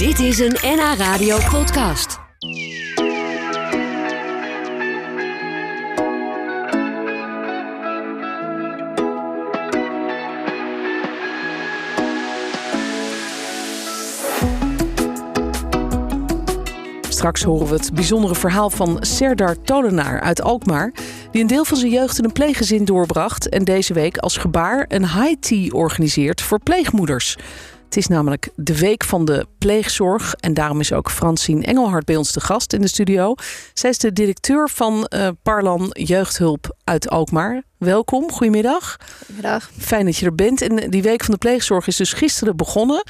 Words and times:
Dit 0.00 0.18
is 0.18 0.38
een 0.38 0.56
NH 0.62 0.94
Radio 0.96 1.38
podcast. 1.50 2.18
Straks 17.08 17.42
horen 17.42 17.66
we 17.66 17.74
het 17.74 17.90
bijzondere 17.94 18.34
verhaal 18.34 18.70
van 18.70 18.96
Serdar 19.00 19.62
Tolenaar 19.62 20.20
uit 20.20 20.42
Alkmaar... 20.42 20.92
die 21.30 21.40
een 21.40 21.46
deel 21.46 21.64
van 21.64 21.76
zijn 21.76 21.90
jeugd 21.90 22.18
in 22.18 22.24
een 22.24 22.32
pleeggezin 22.32 22.84
doorbracht... 22.84 23.48
en 23.48 23.64
deze 23.64 23.94
week 23.94 24.18
als 24.18 24.36
gebaar 24.36 24.84
een 24.88 25.08
high 25.08 25.40
tea 25.40 25.68
organiseert 25.70 26.40
voor 26.42 26.58
pleegmoeders. 26.58 27.36
Het 27.90 27.98
is 27.98 28.06
namelijk 28.06 28.48
de 28.56 28.78
week 28.78 29.04
van 29.04 29.24
de 29.24 29.46
pleegzorg. 29.58 30.34
En 30.34 30.54
daarom 30.54 30.80
is 30.80 30.92
ook 30.92 31.10
Francine 31.10 31.64
Engelhard 31.64 32.04
bij 32.04 32.16
ons 32.16 32.32
de 32.32 32.40
gast 32.40 32.72
in 32.72 32.80
de 32.80 32.88
studio. 32.88 33.34
Zij 33.74 33.90
is 33.90 33.98
de 33.98 34.12
directeur 34.12 34.68
van 34.68 35.06
uh, 35.14 35.28
Parlan 35.42 35.90
Jeugdhulp 35.92 36.76
uit 36.84 37.08
Alkmaar. 37.08 37.62
Welkom, 37.78 38.30
goedemiddag. 38.30 38.96
Goedemiddag. 39.18 39.70
Fijn 39.78 40.04
dat 40.04 40.16
je 40.16 40.26
er 40.26 40.34
bent. 40.34 40.62
En 40.62 40.90
die 40.90 41.02
week 41.02 41.24
van 41.24 41.34
de 41.34 41.40
pleegzorg 41.40 41.86
is 41.86 41.96
dus 41.96 42.12
gisteren 42.12 42.56
begonnen. 42.56 43.02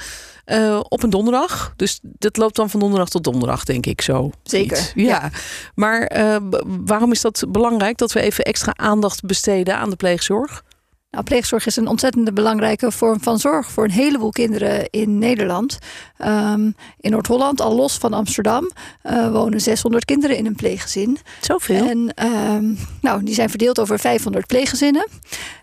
Uh, 0.45 0.79
op 0.89 1.03
een 1.03 1.09
donderdag. 1.09 1.73
Dus 1.75 1.99
dat 2.01 2.37
loopt 2.37 2.55
dan 2.55 2.69
van 2.69 2.79
donderdag 2.79 3.09
tot 3.09 3.23
donderdag, 3.23 3.63
denk 3.63 3.85
ik 3.85 4.01
zo. 4.01 4.31
Zeker. 4.43 4.91
Ja. 4.95 5.03
ja. 5.03 5.29
Maar 5.75 6.17
uh, 6.17 6.35
waarom 6.85 7.11
is 7.11 7.21
dat 7.21 7.43
belangrijk 7.47 7.97
dat 7.97 8.11
we 8.11 8.21
even 8.21 8.43
extra 8.43 8.73
aandacht 8.75 9.25
besteden 9.25 9.77
aan 9.77 9.89
de 9.89 9.95
pleegzorg? 9.95 10.63
Nou, 11.11 11.23
pleegzorg 11.23 11.65
is 11.65 11.75
een 11.75 11.87
ontzettend 11.87 12.33
belangrijke 12.33 12.91
vorm 12.91 13.21
van 13.21 13.39
zorg 13.39 13.71
voor 13.71 13.83
een 13.83 13.91
heleboel 13.91 14.29
kinderen 14.29 14.89
in 14.89 15.17
Nederland. 15.17 15.77
Um, 16.25 16.75
in 16.99 17.11
Noord-Holland, 17.11 17.61
al 17.61 17.75
los 17.75 17.97
van 17.97 18.13
Amsterdam, 18.13 18.71
uh, 19.03 19.31
wonen 19.31 19.61
600 19.61 20.05
kinderen 20.05 20.37
in 20.37 20.45
een 20.45 20.55
pleeggezin. 20.55 21.17
Zoveel? 21.41 21.89
En 21.89 22.27
um, 22.27 22.77
nou, 23.01 23.23
die 23.23 23.33
zijn 23.33 23.49
verdeeld 23.49 23.79
over 23.79 23.99
500 23.99 24.47
pleeggezinnen. 24.47 25.07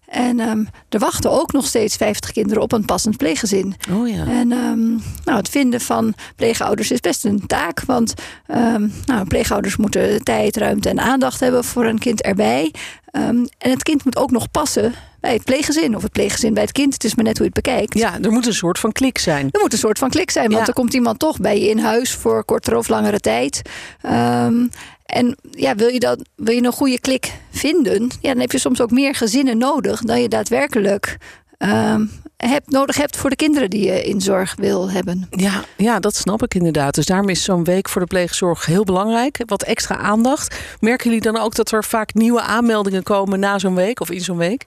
En 0.08 0.40
um, 0.40 0.68
er 0.88 0.98
wachten 0.98 1.30
ook 1.30 1.52
nog 1.52 1.66
steeds 1.66 1.96
50 1.96 2.32
kinderen 2.32 2.62
op 2.62 2.72
een 2.72 2.84
passend 2.84 3.16
pleeggezin. 3.16 3.74
Oh 3.92 4.08
ja. 4.08 4.26
En 4.26 4.52
um, 4.52 5.02
nou, 5.24 5.38
het 5.38 5.48
vinden 5.48 5.80
van 5.80 6.14
pleegouders 6.36 6.90
is 6.90 7.00
best 7.00 7.24
een 7.24 7.46
taak. 7.46 7.82
Want 7.86 8.14
um, 8.48 8.92
nou, 9.06 9.26
pleegouders 9.26 9.76
moeten 9.76 10.24
tijd, 10.24 10.56
ruimte 10.56 10.88
en 10.88 11.00
aandacht 11.00 11.40
hebben 11.40 11.64
voor 11.64 11.84
een 11.86 11.98
kind 11.98 12.22
erbij. 12.22 12.74
en 13.10 13.48
het 13.58 13.82
kind 13.82 14.04
moet 14.04 14.16
ook 14.16 14.30
nog 14.30 14.50
passen 14.50 14.92
bij 15.20 15.32
het 15.32 15.44
pleeggezin 15.44 15.96
of 15.96 16.02
het 16.02 16.12
pleeggezin 16.12 16.54
bij 16.54 16.62
het 16.62 16.72
kind. 16.72 16.92
Het 16.92 17.04
is 17.04 17.14
maar 17.14 17.24
net 17.24 17.38
hoe 17.38 17.46
je 17.46 17.52
het 17.54 17.62
bekijkt. 17.64 17.98
Ja, 17.98 18.18
er 18.22 18.32
moet 18.32 18.46
een 18.46 18.54
soort 18.54 18.78
van 18.78 18.92
klik 18.92 19.18
zijn. 19.18 19.48
Er 19.50 19.60
moet 19.60 19.72
een 19.72 19.78
soort 19.78 19.98
van 19.98 20.08
klik 20.10 20.30
zijn, 20.30 20.46
want 20.46 20.60
Ja. 20.60 20.66
er 20.66 20.72
komt 20.72 20.94
iemand 20.94 21.18
toch 21.18 21.40
bij 21.40 21.60
je 21.60 21.68
in 21.68 21.78
huis 21.78 22.12
voor 22.14 22.44
kortere 22.44 22.76
of 22.76 22.88
langere 22.88 23.20
tijd. 23.20 23.62
Um, 24.02 24.70
en 25.12 25.36
ja, 25.50 25.74
wil 25.74 25.88
je, 25.88 25.98
dat, 25.98 26.28
wil 26.36 26.54
je 26.54 26.62
een 26.62 26.72
goede 26.72 27.00
klik 27.00 27.32
vinden, 27.50 28.08
ja, 28.20 28.32
dan 28.32 28.40
heb 28.40 28.52
je 28.52 28.58
soms 28.58 28.80
ook 28.80 28.90
meer 28.90 29.14
gezinnen 29.14 29.58
nodig 29.58 30.00
dan 30.00 30.20
je 30.20 30.28
daadwerkelijk 30.28 31.16
um, 31.58 32.10
hebt, 32.46 32.70
nodig 32.70 32.96
hebt 32.96 33.16
voor 33.16 33.30
de 33.30 33.36
kinderen 33.36 33.70
die 33.70 33.84
je 33.84 34.02
in 34.02 34.20
zorg 34.20 34.54
wil 34.56 34.90
hebben. 34.90 35.26
Ja, 35.30 35.64
ja, 35.76 36.00
dat 36.00 36.16
snap 36.16 36.42
ik 36.42 36.54
inderdaad. 36.54 36.94
Dus 36.94 37.06
daarom 37.06 37.28
is 37.28 37.44
zo'n 37.44 37.64
week 37.64 37.88
voor 37.88 38.00
de 38.00 38.06
pleegzorg 38.06 38.66
heel 38.66 38.84
belangrijk. 38.84 39.42
Wat 39.46 39.62
extra 39.62 39.96
aandacht. 39.96 40.56
Merken 40.80 41.06
jullie 41.06 41.32
dan 41.32 41.36
ook 41.36 41.54
dat 41.54 41.70
er 41.70 41.84
vaak 41.84 42.14
nieuwe 42.14 42.40
aanmeldingen 42.40 43.02
komen 43.02 43.40
na 43.40 43.58
zo'n 43.58 43.74
week 43.74 44.00
of 44.00 44.10
in 44.10 44.20
zo'n 44.20 44.36
week? 44.36 44.66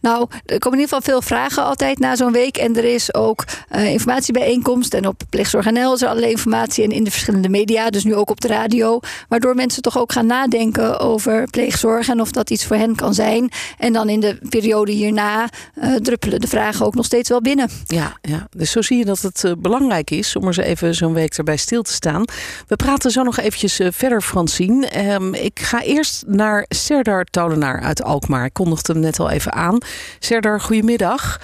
Nou, 0.00 0.26
er 0.46 0.58
komen 0.58 0.78
in 0.78 0.84
ieder 0.84 0.96
geval 0.96 1.00
veel 1.00 1.22
vragen 1.22 1.64
altijd 1.64 1.98
na 1.98 2.16
zo'n 2.16 2.32
week. 2.32 2.56
En 2.56 2.76
er 2.76 2.84
is 2.84 3.14
ook 3.14 3.44
uh, 3.74 3.92
informatiebijeenkomst. 3.92 4.94
En 4.94 5.06
op 5.06 5.22
Pleegzorg 5.30 5.70
NL 5.70 5.94
is 5.94 6.02
er 6.02 6.08
allerlei 6.08 6.32
informatie. 6.32 6.84
En 6.84 6.90
in 6.90 7.04
de 7.04 7.10
verschillende 7.10 7.48
media, 7.48 7.90
dus 7.90 8.04
nu 8.04 8.14
ook 8.14 8.30
op 8.30 8.40
de 8.40 8.48
radio. 8.48 9.00
Waardoor 9.28 9.54
mensen 9.54 9.82
toch 9.82 9.98
ook 9.98 10.12
gaan 10.12 10.26
nadenken 10.26 10.98
over 10.98 11.48
pleegzorg. 11.50 12.08
En 12.08 12.20
of 12.20 12.30
dat 12.30 12.50
iets 12.50 12.64
voor 12.64 12.76
hen 12.76 12.94
kan 12.94 13.14
zijn. 13.14 13.50
En 13.78 13.92
dan 13.92 14.08
in 14.08 14.20
de 14.20 14.38
periode 14.48 14.92
hierna 14.92 15.48
uh, 15.74 15.94
druppelen 15.94 16.40
de 16.40 16.48
vragen 16.48 16.86
ook 16.86 16.94
nog 16.94 17.05
steeds 17.06 17.28
wel 17.28 17.40
binnen. 17.40 17.70
Ja, 17.86 18.16
ja. 18.22 18.46
dus 18.50 18.70
zo 18.70 18.82
zie 18.82 18.98
je 18.98 19.04
dat 19.04 19.20
het 19.20 19.42
uh, 19.44 19.52
belangrijk 19.58 20.10
is 20.10 20.36
om 20.36 20.46
er 20.46 20.54
zo 20.54 20.60
even 20.60 20.94
zo'n 20.94 21.14
week 21.14 21.34
erbij 21.34 21.56
stil 21.56 21.82
te 21.82 21.92
staan. 21.92 22.24
We 22.66 22.76
praten 22.76 23.10
zo 23.10 23.22
nog 23.22 23.38
eventjes 23.38 23.80
uh, 23.80 23.88
verder, 23.92 24.20
Francine. 24.20 25.12
Um, 25.12 25.34
ik 25.34 25.60
ga 25.60 25.82
eerst 25.82 26.24
naar 26.26 26.64
Serdar 26.68 27.24
Tolenaar 27.24 27.80
uit 27.80 28.02
Alkmaar. 28.02 28.44
Ik 28.44 28.52
kondigde 28.52 28.92
hem 28.92 29.02
net 29.02 29.20
al 29.20 29.30
even 29.30 29.52
aan. 29.52 29.78
Serdar, 30.18 30.60
goedemiddag. 30.60 31.38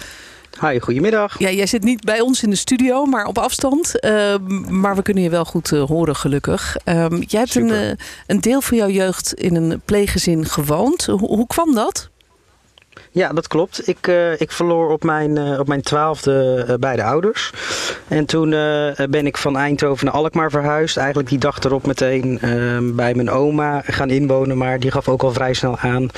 Hi, 0.61 0.79
goedemiddag. 0.79 1.39
Ja, 1.39 1.51
jij 1.51 1.67
zit 1.67 1.83
niet 1.83 2.05
bij 2.05 2.21
ons 2.21 2.43
in 2.43 2.51
de 2.51 2.57
studio, 2.57 3.05
maar 3.05 3.27
op 3.27 3.39
afstand. 3.39 3.93
Uh, 4.05 4.35
maar 4.69 4.97
we 4.97 5.03
kunnen 5.03 5.23
je 5.23 5.31
wel 5.31 5.45
goed 5.45 5.71
uh, 5.71 5.83
horen, 5.83 6.17
gelukkig. 6.17 6.77
Um, 6.85 7.23
jij 7.23 7.41
hebt 7.41 7.55
een, 7.55 7.69
uh, 7.69 7.91
een, 8.27 8.41
deel 8.41 8.61
van 8.61 8.77
jouw 8.77 8.89
jeugd 8.89 9.35
in 9.35 9.55
een 9.55 9.81
pleeggezin 9.85 10.45
gewoond. 10.45 11.07
Hoe, 11.07 11.19
hoe 11.19 11.47
kwam 11.47 11.75
dat? 11.75 12.11
Ja, 13.11 13.29
dat 13.29 13.47
klopt. 13.47 13.89
Ik, 13.89 14.07
uh, 14.07 14.41
ik 14.41 14.53
verloor 14.53 14.91
op 14.91 15.05
mijn, 15.05 15.39
uh, 15.39 15.59
op 15.59 15.69
mijn 15.69 15.83
twaalfde 15.83 16.65
uh, 16.69 16.75
beide 16.75 17.03
ouders. 17.03 17.51
En 18.09 18.27
toen 18.27 18.51
ben 19.11 19.27
ik 19.27 19.37
van 19.37 19.57
Eindhoven 19.57 20.05
naar 20.05 20.15
Alkmaar 20.15 20.51
verhuisd. 20.51 20.97
Eigenlijk 20.97 21.29
die 21.29 21.39
dag 21.39 21.59
erop 21.59 21.87
meteen 21.87 22.39
ehm, 22.41 22.95
bij 22.95 23.15
mijn 23.15 23.31
oma 23.31 23.83
gaan 23.85 24.11
inwonen. 24.11 24.59
Maar 24.59 24.81
die 24.81 24.91
gaf 24.91 25.09
ook 25.09 25.23
al 25.23 25.33
vrij 25.33 25.55
snel 25.55 25.79
aan 25.79 26.09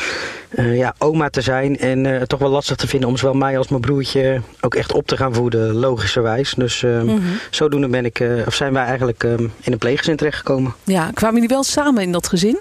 ja, 0.56 0.94
oma 0.98 1.30
te 1.30 1.40
zijn. 1.40 1.78
En 1.78 2.04
het 2.04 2.28
toch 2.28 2.38
wel 2.38 2.48
lastig 2.48 2.76
te 2.76 2.88
vinden 2.88 3.08
om 3.08 3.16
zowel 3.16 3.34
mij 3.34 3.58
als 3.58 3.68
mijn 3.68 3.80
broertje 3.80 4.40
ook 4.60 4.74
echt 4.74 4.92
op 4.92 5.06
te 5.06 5.16
gaan 5.16 5.34
voeden, 5.34 5.74
logischerwijs. 5.74 6.54
Dus 6.56 6.82
mm 6.82 7.08
-hmm. 7.08 7.38
zodoende 7.50 7.88
ben 7.88 8.04
ik, 8.04 8.24
of 8.46 8.54
zijn 8.54 8.72
wij 8.72 8.84
eigenlijk 8.84 9.22
um, 9.22 9.52
in 9.60 9.72
een 9.72 9.78
pleeggezin 9.78 10.16
terechtgekomen. 10.16 10.74
Ja, 10.84 11.10
kwamen 11.14 11.34
jullie 11.34 11.54
wel 11.54 11.64
samen 11.64 12.02
in 12.02 12.12
dat 12.12 12.28
gezin? 12.28 12.60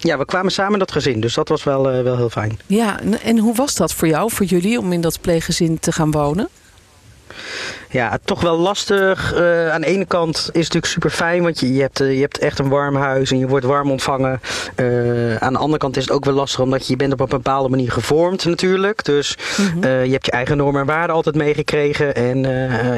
Ja, 0.00 0.18
we 0.18 0.24
kwamen 0.24 0.52
samen 0.52 0.72
in 0.72 0.78
dat 0.78 0.92
gezin, 0.92 1.20
dus 1.20 1.34
dat 1.34 1.48
was 1.48 1.64
wel, 1.64 1.94
uh, 1.94 2.02
wel 2.02 2.16
heel 2.16 2.30
fijn. 2.30 2.60
Ja, 2.66 3.00
en 3.22 3.38
hoe 3.38 3.54
was 3.54 3.74
dat 3.74 3.92
voor 3.92 4.08
jou, 4.08 4.30
voor 4.30 4.46
jullie, 4.46 4.78
om 4.78 4.92
in 4.92 5.00
dat 5.00 5.20
pleeggezin 5.20 5.78
te 5.78 5.92
gaan 5.92 6.10
wonen? 6.10 6.48
Ja, 7.90 8.18
toch 8.24 8.40
wel 8.40 8.58
lastig. 8.58 9.34
Uh, 9.34 9.70
aan 9.70 9.80
de 9.80 9.86
ene 9.86 10.04
kant 10.04 10.36
is 10.36 10.44
het 10.44 10.54
natuurlijk 10.54 10.86
super 10.86 11.10
fijn, 11.10 11.42
want 11.42 11.60
je, 11.60 11.72
je, 11.72 11.80
hebt, 11.80 12.00
uh, 12.00 12.14
je 12.14 12.20
hebt 12.20 12.38
echt 12.38 12.58
een 12.58 12.68
warm 12.68 12.96
huis 12.96 13.30
en 13.30 13.38
je 13.38 13.48
wordt 13.48 13.64
warm 13.64 13.90
ontvangen. 13.90 14.40
Uh, 14.76 15.36
aan 15.36 15.52
de 15.52 15.58
andere 15.58 15.78
kant 15.78 15.96
is 15.96 16.02
het 16.02 16.12
ook 16.12 16.24
wel 16.24 16.34
lastig, 16.34 16.60
omdat 16.60 16.86
je, 16.86 16.92
je 16.92 16.96
bent 16.96 17.12
op 17.12 17.20
een 17.20 17.28
bepaalde 17.28 17.68
manier 17.68 17.92
gevormd 17.92 18.44
natuurlijk. 18.44 19.04
Dus 19.04 19.36
mm 19.56 19.66
-hmm. 19.66 20.04
je 20.04 20.12
hebt 20.12 20.26
je 20.26 20.32
eigen 20.32 20.56
normen 20.56 20.80
en 20.80 20.86
waarden 20.86 21.16
altijd 21.16 21.34
meegekregen. 21.34 22.14
En 22.14 22.42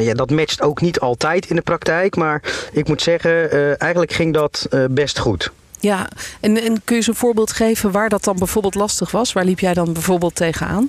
ja, 0.03 0.15
dat 0.15 0.31
matcht 0.31 0.63
ook 0.63 0.81
niet 0.81 1.01
altijd 1.01 1.47
in 1.47 1.57
de 1.57 1.63
praktijk. 1.63 2.17
Maar 2.17 2.43
ik 2.73 2.89
moet 2.89 3.03
zeggen, 3.03 3.51
eigenlijk 3.79 4.13
ging 4.13 4.35
dat 4.35 4.69
best 4.91 5.19
goed. 5.19 5.51
Ja, 5.81 6.09
en, 6.41 6.57
en 6.57 6.73
kun 6.73 6.81
je 6.85 6.95
eens 6.95 7.07
een 7.07 7.15
voorbeeld 7.15 7.53
geven 7.53 7.91
waar 7.91 8.09
dat 8.09 8.25
dan 8.25 8.39
bijvoorbeeld 8.39 8.75
lastig 8.75 9.11
was? 9.11 9.33
Waar 9.33 9.45
liep 9.45 9.59
jij 9.59 9.75
dan 9.75 9.93
bijvoorbeeld 9.93 10.35
tegenaan? 10.35 10.89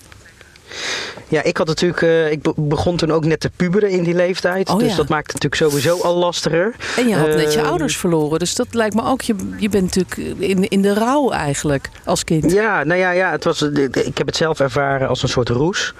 Ja, 1.28 1.44
ik 1.44 1.58
had 1.58 1.68
natuurlijk, 1.68 2.02
uh, 2.02 2.32
ik 2.32 2.40
begon 2.56 2.98
toen 2.98 3.12
ook 3.12 3.26
net 3.26 3.40
te 3.40 3.52
puberen 3.56 3.90
in 3.90 4.04
die 4.04 4.14
leeftijd. 4.14 4.70
Oh, 4.70 4.80
dus 4.80 4.90
ja. 4.90 4.96
dat 4.96 5.08
maakte 5.08 5.34
natuurlijk 5.34 5.62
sowieso 5.62 6.02
al 6.02 6.16
lastiger. 6.16 6.76
En 6.98 7.08
je 7.08 7.16
had 7.16 7.28
uh, 7.28 7.36
net 7.36 7.54
je 7.54 7.62
ouders 7.62 7.98
verloren. 7.98 8.40
Dus 8.40 8.56
dat 8.56 8.68
lijkt 8.72 8.96
me 8.96 9.06
ook, 9.06 9.22
je, 9.22 9.36
je 9.58 9.70
bent 9.70 9.84
natuurlijk 9.84 10.38
in, 10.40 10.68
in 10.70 10.82
de 10.82 10.94
rouw 10.94 11.32
eigenlijk 11.32 11.90
als 12.06 12.24
kind. 12.24 12.52
Ja, 12.52 12.84
nou 12.84 13.00
ja, 13.00 13.12
ja 13.12 13.32
het 13.32 13.44
was, 13.44 13.62
ik 13.92 14.18
heb 14.18 14.28
het 14.28 14.36
zelf 14.36 14.60
ervaren 14.60 15.08
als 15.08 15.24
een 15.24 15.30
soort 15.30 15.50
roes. 15.50 15.94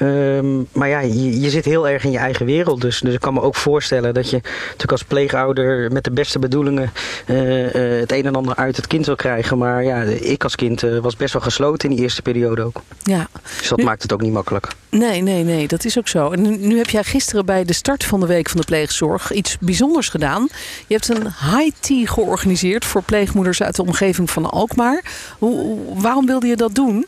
Um, 0.00 0.68
maar 0.72 0.88
ja, 0.88 1.00
je, 1.00 1.40
je, 1.40 1.50
zit 1.50 1.64
heel 1.64 1.88
erg 1.88 2.04
in 2.04 2.10
je 2.10 2.18
eigen 2.18 2.46
wereld. 2.46 2.80
Dus, 2.80 3.00
dus 3.00 3.14
ik 3.14 3.20
kan 3.20 3.34
me 3.34 3.40
ook 3.40 3.54
voorstellen 3.54 4.14
dat 4.14 4.30
je 4.30 4.40
natuurlijk 4.42 4.92
als 4.92 5.04
pleegouder 5.04 5.92
met 5.92 6.04
de 6.04 6.10
beste 6.10 6.38
bedoelingen 6.38 6.92
uh, 7.26 7.72
het 8.00 8.12
een 8.12 8.26
en 8.26 8.34
ander 8.34 8.56
uit 8.56 8.76
het 8.76 8.86
kind 8.86 9.06
wil 9.06 9.16
krijgen. 9.16 9.58
Maar 9.58 9.84
ja, 9.84 10.02
ik 10.02 10.42
als 10.44 10.54
kind 10.54 10.80
was 10.80 11.16
best 11.16 11.32
wel 11.32 11.42
gesloten 11.42 11.88
in 11.88 11.94
die 11.94 12.04
eerste 12.04 12.22
periode 12.22 12.62
ook. 12.62 12.82
Ja. 13.02 13.28
Dus 13.58 13.68
dat 13.68 13.78
nu, 13.78 13.84
maakt 13.84 14.02
het 14.02 14.07
ook 14.12 14.20
niet 14.20 14.32
makkelijk. 14.32 14.68
Nee, 14.88 15.22
nee, 15.22 15.44
nee, 15.44 15.68
dat 15.68 15.84
is 15.84 15.98
ook 15.98 16.08
zo. 16.08 16.30
En 16.30 16.42
nu, 16.42 16.56
nu, 16.56 16.76
heb 16.76 16.90
jij 16.90 17.04
gisteren 17.04 17.46
bij 17.46 17.64
de 17.64 17.72
start 17.72 18.04
van 18.04 18.20
de 18.20 18.26
Week 18.26 18.48
van 18.48 18.60
de 18.60 18.66
Pleegzorg 18.66 19.32
iets 19.32 19.56
bijzonders 19.60 20.08
gedaan. 20.08 20.48
Je 20.86 20.94
hebt 20.94 21.08
een 21.08 21.22
high 21.22 21.76
tea 21.80 22.06
georganiseerd 22.06 22.84
voor 22.84 23.02
pleegmoeders 23.02 23.62
uit 23.62 23.76
de 23.76 23.82
omgeving 23.82 24.30
van 24.30 24.50
Alkmaar. 24.50 25.04
Hoe, 25.38 25.78
waarom 25.94 26.26
wilde 26.26 26.46
je 26.46 26.56
dat 26.56 26.74
doen? 26.74 27.06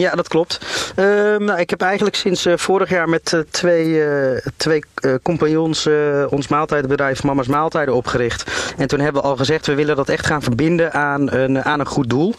Ja, 0.00 0.14
dat 0.14 0.28
klopt. 0.28 0.60
Uh, 0.96 1.04
nou, 1.36 1.60
ik 1.60 1.70
heb 1.70 1.80
eigenlijk 1.80 2.16
sinds 2.16 2.46
uh, 2.46 2.56
vorig 2.56 2.90
jaar 2.90 3.08
met 3.08 3.32
uh, 3.32 3.40
twee, 3.50 3.86
uh, 3.86 4.36
twee 4.56 4.84
compagnons 5.22 5.88
ons 6.28 6.48
maaltijdenbedrijf 6.48 7.22
Mama's 7.22 7.46
Maaltijden 7.46 7.94
opgericht. 7.94 8.72
En 8.76 8.88
toen 8.88 9.00
hebben 9.00 9.22
we 9.22 9.28
al 9.28 9.36
gezegd, 9.36 9.66
we 9.66 9.74
willen 9.74 9.96
dat 9.96 10.08
echt 10.08 10.26
gaan 10.26 10.42
verbinden 10.42 10.92
aan 10.92 11.32
een, 11.32 11.64
aan 11.64 11.80
een 11.80 11.86
goed 11.86 12.10
doel. 12.10 12.34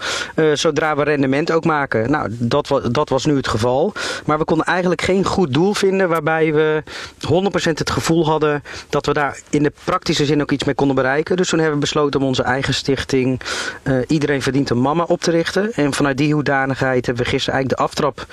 zodra 0.54 0.96
we 0.96 1.04
rendement 1.04 1.52
ook 1.52 1.66
maken. 1.66 2.12
Nou, 2.12 2.28
dat, 2.30 2.82
dat 2.92 3.10
was 3.10 3.26
nu 3.26 3.36
het 3.36 3.48
geval. 3.48 3.94
Maar 4.26 4.38
we 4.38 4.46
konden 4.46 4.66
eigenlijk 4.66 5.02
geen 5.02 5.26
goed 5.26 5.54
doel 5.54 5.74
vinden 5.74 6.10
waarbij 6.10 6.54
we 6.54 6.84
100% 7.28 7.72
het 7.74 7.90
gevoel 7.90 8.26
hadden 8.26 8.64
dat 8.90 9.06
we 9.06 9.14
daar 9.14 9.40
in 9.50 9.64
de 9.64 9.72
praktische 9.84 10.26
zin 10.26 10.42
ook 10.42 10.52
iets 10.52 10.64
mee 10.64 10.76
konden 10.76 10.96
bereiken. 10.96 11.38
Dus 11.38 11.50
toen 11.50 11.60
hebben 11.60 11.76
we 11.76 11.86
besloten 11.86 12.20
om 12.20 12.26
onze 12.26 12.44
eigen 12.44 12.74
stichting 12.74 13.42
Iedereen 14.08 14.42
Verdient 14.42 14.70
een 14.70 14.82
Mama 14.82 15.04
op 15.04 15.22
te 15.22 15.32
richten. 15.32 15.74
En 15.74 15.94
vanuit 15.94 16.18
die 16.18 16.34
hoedanigheid 16.34 17.06
hebben 17.06 17.24
we 17.24 17.30
gisteren 17.30 17.51
eigenlijk 17.52 17.78
de 17.78 17.84
aftrap 17.84 18.26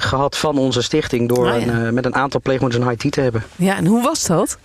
gehad 0.00 0.36
van 0.36 0.58
onze 0.58 0.82
stichting 0.82 1.28
door 1.28 1.50
Ah, 1.50 1.60
ja. 1.64 1.72
een, 1.72 1.94
met 1.94 2.04
een 2.04 2.14
aantal 2.14 2.40
pleegmoeders 2.40 2.84
een 2.84 2.90
IT 2.98 3.12
te 3.12 3.20
hebben. 3.20 3.42
Ja, 3.56 3.76
en 3.76 3.86
hoe 3.86 4.02
was 4.02 4.26
dat? 4.26 4.58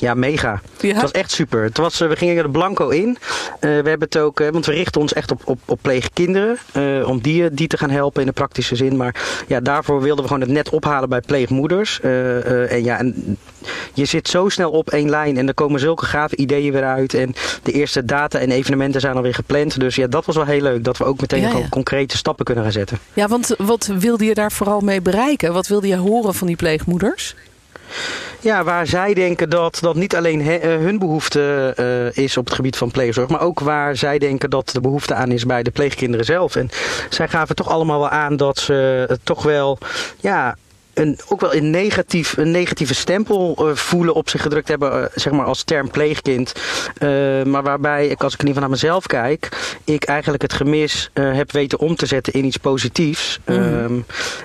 Ja, 0.00 0.14
mega. 0.14 0.60
Ja. 0.80 0.92
Het 0.92 1.02
was 1.02 1.10
echt 1.10 1.30
super. 1.30 1.62
Het 1.62 1.76
was, 1.76 2.00
eh, 2.00 2.08
we 2.08 2.16
gingen 2.16 2.36
er 2.36 2.50
blanco 2.50 2.88
in. 2.88 3.18
Eh, 3.60 3.60
we 3.60 3.68
hebben 3.68 4.00
het 4.00 4.18
ook, 4.18 4.40
eh, 4.40 4.48
want 4.48 4.66
we 4.66 4.72
richten 4.72 5.00
ons 5.00 5.12
echt 5.12 5.30
op, 5.30 5.42
op, 5.44 5.58
op 5.64 5.78
pleegkinderen. 5.82 6.58
om 7.06 7.20
die, 7.20 7.54
die 7.54 7.68
te 7.68 7.76
gaan 7.76 7.90
helpen 7.90 8.20
in 8.20 8.26
de 8.26 8.32
praktische 8.32 8.76
zin. 8.76 8.96
Maar 8.96 9.14
ja, 9.46 9.60
daarvoor 9.60 10.02
wilden 10.02 10.24
we 10.24 10.30
gewoon 10.30 10.42
het 10.42 10.50
net 10.50 10.70
ophalen 10.70 11.08
bij 11.08 11.20
pleegmoeders. 11.20 12.00
En 12.00 12.84
ja, 12.84 12.98
en 12.98 13.38
je 13.94 14.04
zit 14.04 14.28
zo 14.28 14.48
snel 14.48 14.70
op 14.70 14.90
één 14.90 15.10
lijn. 15.10 15.36
En 15.36 15.48
er 15.48 15.54
komen 15.54 15.80
zulke 15.80 16.04
gave 16.04 16.36
ideeën 16.36 16.72
weer 16.72 16.84
uit. 16.84 17.14
En 17.14 17.34
de 17.62 17.72
eerste 17.72 18.04
data 18.04 18.38
en 18.38 18.50
evenementen 18.50 19.00
zijn 19.00 19.16
alweer 19.16 19.34
gepland. 19.34 19.80
Dus 19.80 19.94
ja, 19.94 20.06
dat 20.06 20.26
was 20.26 20.36
wel 20.36 20.44
heel 20.44 20.62
leuk. 20.62 20.84
Dat 20.84 20.96
we 20.96 21.04
ook 21.04 21.20
meteen 21.20 21.40
ja. 21.40 21.68
concrete 21.70 22.16
stappen 22.16 22.44
kunnen 22.44 22.64
gaan 22.64 22.72
zetten. 22.72 22.98
Ja, 23.12 23.28
want 23.28 23.54
wat 23.58 23.86
wilde 23.98 24.24
je 24.24 24.34
daar 24.34 24.52
vooral 24.52 24.80
mee 24.80 25.02
bereiken? 25.02 25.52
Wat 25.52 25.66
wilde 25.66 25.86
je 25.86 25.96
horen 25.96 26.34
van 26.34 26.46
die 26.46 26.56
pleegmoeders? 26.56 27.34
Ja, 28.40 28.64
waar 28.64 28.86
zij 28.86 29.14
denken 29.14 29.50
dat 29.50 29.78
dat 29.80 29.94
niet 29.94 30.16
alleen 30.16 30.40
eh, 30.40 30.60
hun 30.60 30.98
behoefte 30.98 31.72
eh, 31.76 32.24
is 32.24 32.36
op 32.36 32.44
het 32.44 32.54
gebied 32.54 32.76
van 32.76 32.90
pleegzorg, 32.90 33.28
maar 33.28 33.40
ook 33.40 33.60
waar 33.60 33.96
zij 33.96 34.18
denken 34.18 34.50
dat 34.50 34.68
de 34.68 34.80
behoefte 34.80 35.14
aan 35.14 35.30
is 35.30 35.46
bij 35.46 35.62
de 35.62 35.70
pleegkinderen 35.70 36.26
zelf. 36.26 36.56
En 36.56 36.68
zij 37.08 37.28
gaven 37.28 37.54
toch 37.56 37.68
allemaal 37.68 37.98
wel 37.98 38.08
aan 38.08 38.36
dat 38.36 38.58
ze 38.58 39.04
het 39.08 39.20
toch 39.22 39.42
wel, 39.42 39.78
ja. 40.20 40.56
Een, 40.98 41.18
ook 41.28 41.40
wel 41.40 41.54
een, 41.54 41.70
negatief, 41.70 42.36
een 42.36 42.50
negatieve 42.50 42.94
stempel 42.94 43.54
eh, 43.58 43.74
voelen 43.74 44.14
op 44.14 44.28
zich 44.28 44.42
gedrukt 44.42 44.68
hebben, 44.68 45.02
eh, 45.02 45.08
zeg 45.14 45.32
maar 45.32 45.46
als 45.46 45.62
term 45.62 45.90
pleegkind. 45.90 46.52
Eh, 46.98 47.08
maar 47.42 47.62
waarbij 47.62 48.06
ik, 48.06 48.22
als 48.22 48.34
ik 48.34 48.40
in 48.40 48.46
ieder 48.46 48.62
geval 48.62 48.68
naar 48.68 48.70
mezelf 48.70 49.06
kijk, 49.06 49.48
ik 49.84 50.04
eigenlijk 50.04 50.42
het 50.42 50.52
gemis 50.52 51.10
heb 51.12 51.52
weten 51.52 51.78
om 51.78 51.96
te 51.96 52.06
zetten 52.06 52.32
in 52.32 52.44
iets 52.44 52.56
positiefs. 52.56 53.38
Ehm, 53.44 53.92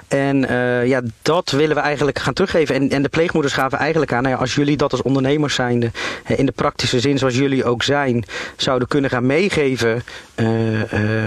en 0.07 0.39
ja, 0.87 1.01
dat 1.21 1.51
willen 1.51 1.75
we 1.75 1.81
eigenlijk 1.81 2.19
gaan 2.19 2.33
teruggeven. 2.33 2.75
En, 2.75 2.89
en 2.89 3.01
de 3.01 3.09
pleegmoeders 3.09 3.53
gaven 3.53 3.77
eigenlijk 3.77 4.13
aan, 4.13 4.23
nou 4.23 4.35
ja, 4.35 4.41
als 4.41 4.55
jullie 4.55 4.77
dat 4.77 4.91
als 4.91 5.01
ondernemers 5.01 5.55
zijnde, 5.55 5.91
in 6.27 6.45
de 6.45 6.51
praktische 6.51 6.99
zin 6.99 7.17
zoals 7.17 7.35
jullie 7.35 7.65
ook 7.65 7.83
zijn, 7.83 8.25
zouden 8.55 8.87
kunnen 8.87 9.09
gaan 9.09 9.25
meegeven 9.25 10.03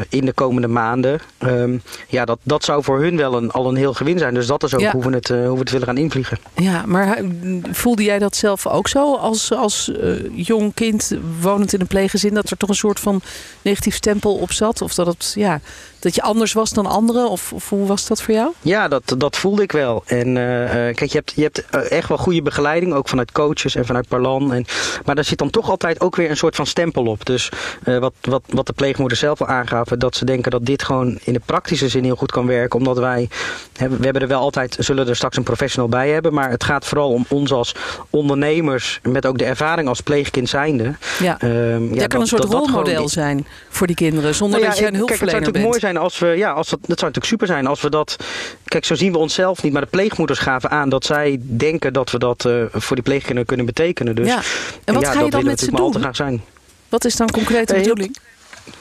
in 0.08 0.24
de 0.24 0.32
komende 0.34 0.68
maanden. 0.68 1.20
ehm, 1.38 1.78
ja, 2.08 2.24
dat, 2.24 2.38
dat 2.42 2.64
zou 2.64 2.82
voor 2.82 3.00
hun 3.00 3.16
wel 3.16 3.36
een, 3.36 3.50
al 3.50 3.68
een 3.68 3.76
heel 3.76 3.94
gewin 3.94 4.18
zijn. 4.18 4.34
Dus 4.34 4.46
dat 4.46 4.62
is 4.62 4.74
ook 4.74 4.80
Ja. 4.80 4.90
hoe, 4.92 5.02
we 5.02 5.15
het, 5.16 5.30
eh, 5.30 5.46
hoe 5.46 5.52
we 5.52 5.58
het 5.58 5.70
willen 5.70 5.86
gaan 5.86 5.96
invliegen. 5.96 6.38
Ja, 6.54 6.86
maar 6.86 7.16
eh, 7.16 7.24
voelde 7.70 8.02
jij 8.02 8.18
dat 8.18 8.36
zelf 8.36 8.66
ook 8.66 8.88
zo 8.88 9.14
als, 9.14 9.52
als 9.52 9.92
eh, 9.92 10.36
jong 10.46 10.74
kind 10.74 11.12
wonend 11.40 11.72
in 11.72 11.80
een 11.80 11.86
pleeggezin? 11.86 12.34
Dat 12.34 12.50
er 12.50 12.56
toch 12.56 12.68
een 12.68 12.74
soort 12.74 13.00
van 13.00 13.20
negatief 13.62 13.94
stempel 13.94 14.34
op 14.34 14.52
zat? 14.52 14.82
Of 14.82 14.94
dat, 14.94 15.06
het, 15.06 15.32
ja, 15.34 15.60
dat 16.06 16.14
je 16.14 16.22
anders 16.22 16.52
was 16.52 16.70
dan 16.72 16.86
anderen? 16.86 17.30
Of, 17.30 17.52
of 17.52 17.68
hoe 17.68 17.86
was 17.86 18.06
dat 18.06 18.22
voor 18.22 18.34
jou? 18.34 18.50
Ja, 18.60 18.88
dat, 18.88 19.14
dat 19.18 19.36
voelde 19.36 19.62
ik 19.62 19.72
wel. 19.72 20.02
En 20.06 20.36
eh, 20.36 20.88
eh, 20.88 20.94
kijk, 20.94 21.10
je 21.10 21.16
hebt, 21.16 21.32
je 21.36 21.42
hebt 21.42 21.64
eh, 21.70 21.90
echt 21.90 22.08
wel 22.08 22.18
goede 22.18 22.42
begeleiding, 22.42 22.94
ook 22.94 23.08
vanuit 23.08 23.32
coaches 23.32 23.74
en 23.74 23.86
vanuit 23.86 24.08
Parlan. 24.08 24.52
En, 24.52 24.64
maar 25.04 25.14
daar 25.14 25.24
zit 25.24 25.38
dan 25.38 25.50
toch 25.50 25.70
altijd 25.70 26.00
ook 26.00 26.16
weer 26.16 26.30
een 26.30 26.36
soort 26.36 26.56
van 26.56 26.66
stempel 26.66 27.04
op. 27.06 27.24
Dus 27.26 27.48
wat, 27.84 28.12
wat, 28.20 28.42
wat 28.48 28.66
de 28.66 28.72
pleegmoeders 28.72 29.20
zelf 29.20 29.40
al 29.40 29.46
aangaven, 29.46 29.98
dat 29.98 30.16
ze 30.16 30.24
denken 30.24 30.50
dat 30.50 30.66
dit 30.66 30.82
gewoon 30.82 31.18
in 31.24 31.32
de 31.32 31.40
praktische 31.44 31.88
zin 31.88 32.04
heel 32.04 32.16
goed 32.16 32.32
kan 32.32 32.46
werken. 32.46 32.78
Omdat 32.78 32.98
wij, 32.98 33.28
we 33.72 34.04
hebben 34.04 34.22
er 34.22 34.28
wel 34.28 34.40
altijd, 34.40 34.76
zullen 34.80 35.08
er 35.08 35.16
straks 35.16 35.36
een 35.36 35.42
professional 35.42 35.88
bij 35.88 36.10
hebben. 36.10 36.34
Maar 36.34 36.50
het 36.50 36.64
gaat 36.64 36.84
vooral 36.86 37.10
om 37.12 37.24
ons 37.28 37.52
als 37.52 37.74
ondernemers, 38.10 39.00
met 39.02 39.26
ook 39.26 39.38
de 39.38 39.44
ervaring 39.44 39.88
als 39.88 40.00
pleegkind 40.00 40.48
zijnde. 40.48 40.94
Ja, 41.18 41.38
Ehm, 41.40 41.84
ja, 41.94 41.98
dat- 42.00 42.06
kan 42.08 42.20
een 42.20 42.26
soort 42.26 42.42
dat 42.42 42.50
rolmodel 42.52 43.08
zijn 43.08 43.46
voor 43.68 43.86
die 43.86 43.96
kinderen. 43.96 44.34
Zonder 44.34 44.58
nou 44.60 44.70
dat 44.70 44.78
jij 44.80 44.88
een 44.88 44.94
ik- 44.94 45.06
kijk, 45.06 45.10
het 45.10 45.18
zou 45.18 45.30
hulpverlener 45.30 45.40
natuurlijk 45.40 45.52
bent. 45.52 45.64
mooi 45.64 45.78
zijn 45.80 45.95
als 45.96 46.18
we, 46.18 46.26
ja, 46.26 46.50
als 46.52 46.68
dat, 46.68 46.78
dat 46.80 46.98
zou 46.98 47.12
natuurlijk 47.12 47.26
super 47.26 47.46
zijn 47.46 47.66
als 47.66 47.80
we 47.80 47.90
dat. 47.90 48.16
Kijk, 48.64 48.84
zo 48.84 48.94
zien 48.94 49.12
we 49.12 49.18
onszelf 49.18 49.62
niet, 49.62 49.72
maar 49.72 49.82
de 49.82 49.88
pleegmoeders 49.88 50.38
gaven 50.38 50.70
aan 50.70 50.88
dat 50.88 51.04
zij 51.04 51.38
denken 51.40 51.92
dat 51.92 52.10
we 52.10 52.18
dat 52.18 52.44
eh, 52.44 52.52
voor 52.72 52.96
die 52.96 53.04
pleegkinderen 53.04 53.46
kunnen 53.46 53.66
betekenen. 53.66 54.14
Dus 54.14 54.26
ja. 54.26 54.40
En 54.84 54.94
wat 54.94 55.02
ja, 55.02 55.12
ga 55.12 55.20
je 55.24 55.30
dan 55.30 55.44
met 55.44 55.60
ze 55.60 55.70
doen? 55.70 55.94
graag 55.94 56.16
zijn. 56.16 56.42
Wat 56.88 57.04
is 57.04 57.16
dan 57.16 57.30
concreet 57.30 57.68
de 57.68 57.74
Eh, 57.74 57.80
bedoeling? 57.80 58.16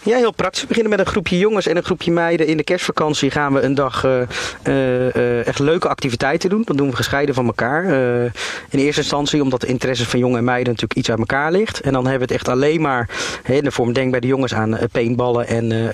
Ja, 0.04 0.18
heel 0.18 0.32
praktisch. 0.32 0.62
We 0.62 0.68
beginnen 0.68 0.92
met 0.92 1.00
een 1.00 1.12
groepje 1.12 1.38
jongens 1.38 1.68
en 1.68 1.78
een 1.78 1.84
groepje 1.84 2.12
meiden. 2.12 2.48
In 2.48 2.58
de 2.58 2.64
kerstvakantie 2.64 3.32
gaan 3.32 3.54
we 3.54 3.62
een 3.62 3.76
dag 3.76 4.04
eh, 4.04 4.22
eh, 4.64 5.16
eh, 5.16 5.48
echt 5.48 5.60
leuke 5.60 5.88
activiteiten 5.88 6.50
doen. 6.50 6.62
Dat 6.66 6.78
doen 6.78 6.90
we 6.90 6.96
gescheiden 6.96 7.36
van 7.36 7.46
elkaar. 7.46 7.84
In 8.70 8.80
eerste 8.80 9.02
instantie 9.02 9.42
omdat 9.42 9.62
de 9.62 9.68
interesses 9.68 10.08
van 10.08 10.20
jongen 10.20 10.38
en 10.38 10.44
meiden 10.44 10.66
natuurlijk 10.68 11.00
iets 11.00 11.10
uit 11.10 11.20
elkaar 11.20 11.52
ligt. 11.52 11.80
En 11.80 11.94
dan 11.94 12.02
hebben 12.08 12.28
we 12.28 12.34
het 12.34 12.44
echt 12.44 12.50
alleen 12.56 12.82
maar 12.82 13.10
hè, 13.44 13.54
in 13.54 13.64
de 13.64 13.72
vorm 13.72 13.94
denk 13.94 14.12
bij 14.12 14.20
de 14.20 14.28
jongens 14.28 14.54
aan 14.54 14.78
paintballen 14.92 15.48
en 15.48 15.92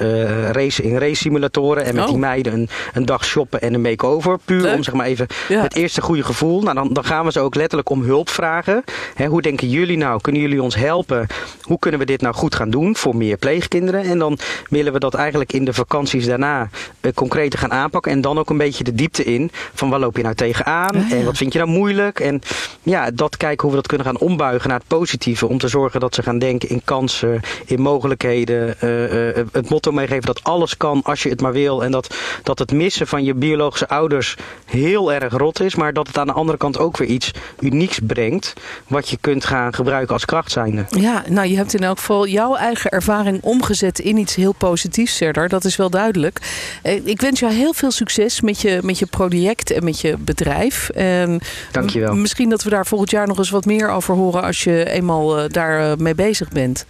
racen 0.51 0.83
in 0.83 0.97
race 0.97 1.15
simulatoren. 1.15 1.85
En 1.85 1.95
met 1.95 2.03
Oh. 2.03 2.09
die 2.09 2.17
meiden 2.17 2.53
een, 2.53 2.69
een 2.94 3.05
dag 3.05 3.25
shoppen 3.25 3.61
en 3.61 3.73
een 3.73 3.81
make-over. 3.81 4.37
Puur 4.45 4.61
Leuk. 4.61 4.75
om 4.75 4.83
zeg 4.83 4.94
maar 4.94 5.05
even 5.05 5.27
Ja. 5.47 5.61
het 5.61 5.75
eerste 5.75 6.01
goede 6.01 6.23
gevoel. 6.23 6.61
Nou, 6.61 6.75
dan, 6.75 6.94
dan 6.94 7.05
gaan 7.05 7.25
we 7.25 7.31
ze 7.31 7.39
ook 7.39 7.55
letterlijk 7.55 7.89
om 7.89 8.03
hulp 8.03 8.29
vragen. 8.29 8.83
Hè, 9.15 9.25
hoe 9.25 9.41
denken 9.41 9.69
jullie 9.69 9.97
nou? 9.97 10.21
Kunnen 10.21 10.41
jullie 10.41 10.61
ons 10.61 10.75
helpen? 10.75 11.27
Hoe 11.61 11.79
kunnen 11.79 11.99
we 11.99 12.05
dit 12.05 12.21
nou 12.21 12.35
goed 12.35 12.55
gaan 12.55 12.69
doen 12.69 12.95
voor 12.95 13.15
meer 13.15 13.37
pleegkinderen? 13.37 13.79
En 13.89 14.19
dan 14.19 14.38
willen 14.69 14.94
we 14.94 15.00
dat 15.00 15.13
eigenlijk 15.13 15.54
in 15.54 15.66
de 15.66 15.74
vakanties 15.74 16.25
daarna 16.25 16.69
eh, 17.00 17.12
concreet 17.13 17.57
gaan 17.57 17.72
aanpakken. 17.72 18.12
En 18.12 18.22
dan 18.22 18.39
ook 18.39 18.50
een 18.50 18.57
beetje 18.57 18.83
de 18.83 18.95
diepte 18.95 19.24
in 19.24 19.51
van 19.74 19.89
waar 19.89 20.00
loop 20.00 20.18
je 20.18 20.24
nou 20.24 20.36
tegenaan? 20.36 20.95
Ah, 20.95 21.10
ja. 21.10 21.16
En 21.16 21.25
wat 21.25 21.38
vind 21.38 21.54
je 21.54 21.60
nou 21.60 21.72
moeilijk? 21.72 22.19
En 22.19 22.42
ja, 22.83 23.12
dat 23.12 23.38
kijken 23.38 23.62
hoe 23.62 23.69
we 23.69 23.75
dat 23.75 23.88
kunnen 23.88 24.06
gaan 24.06 24.18
ombuigen 24.18 24.69
naar 24.69 24.78
het 24.78 24.88
positieve. 24.88 25.48
Om 25.48 25.57
te 25.57 25.68
zorgen 25.68 26.00
dat 26.00 26.16
ze 26.16 26.24
gaan 26.24 26.39
denken 26.39 26.69
in 26.69 26.81
kansen, 26.83 27.42
in 27.66 27.81
mogelijkheden. 27.81 28.80
eh, 28.80 29.39
eh, 29.39 29.45
het 29.51 29.69
motto 29.69 29.92
meegeven 29.92 30.25
dat 30.25 30.44
alles 30.44 30.78
kan 30.78 31.01
als 31.04 31.24
je 31.24 31.30
het 31.30 31.42
maar 31.42 31.54
wil. 31.54 31.83
En 31.83 31.92
dat, 31.92 32.16
dat 32.44 32.60
het 32.60 32.72
missen 32.72 33.07
van 33.07 33.24
je 33.24 33.33
biologische 33.33 33.88
ouders 33.88 34.38
heel 34.66 35.13
erg 35.13 35.33
rot 35.33 35.60
is. 35.62 35.75
Maar 35.75 35.94
dat 35.94 36.07
het 36.07 36.18
aan 36.18 36.28
de 36.28 36.33
andere 36.33 36.57
kant 36.57 36.78
ook 36.78 36.98
weer 36.98 37.07
iets 37.07 37.31
unieks 37.60 38.00
brengt. 38.04 38.54
Wat 38.88 39.10
je 39.10 39.18
kunt 39.22 39.45
gaan 39.45 39.74
gebruiken 39.74 40.13
als 40.13 40.25
kracht 40.25 40.51
zijnde. 40.51 40.86
Ja, 40.89 41.24
nou 41.30 41.48
je 41.48 41.56
hebt 41.56 41.74
in 41.74 41.83
elk 41.83 41.98
geval 41.98 42.28
jouw 42.28 42.56
eigen 42.56 42.92
ervaring 42.92 43.42
omgezet 43.42 43.70
in 43.79 44.18
iets 44.18 44.35
heel 44.35 44.51
positiefs, 44.53 45.15
Serdar. 45.15 45.50
Dat 45.50 45.65
is 45.65 45.75
wel 45.75 45.89
duidelijk. 45.89 46.39
Eh, 46.81 47.06
Ik 47.06 47.21
wens 47.21 47.39
jou 47.39 47.53
heel 47.53 47.73
veel 47.73 47.91
succes 47.91 48.41
met 48.41 48.62
je, 48.62 48.79
met 48.83 49.00
je 49.00 49.06
project 49.06 49.71
en 49.71 49.83
met 49.83 50.00
je 50.01 50.18
bedrijf. 50.18 50.89
En 50.89 51.39
Dankjewel. 51.71 52.13
m- 52.15 52.21
Misschien 52.21 52.50
dat 52.50 52.63
we 52.63 52.69
daar 52.69 52.85
volgend 52.85 53.12
jaar 53.12 53.27
nog 53.27 53.38
eens 53.38 53.50
wat 53.50 53.65
meer 53.65 53.89
over 53.89 54.15
horen 54.15 54.44
als 54.44 54.63
je 54.63 54.89
eenmaal 54.89 55.38
eh, 55.39 55.50
daar 55.50 55.91
eh, 55.91 55.97
mee 55.97 56.15
bezig 56.15 56.50
bent. 56.50 56.85